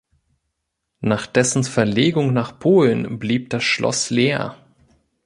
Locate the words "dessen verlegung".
1.27-2.33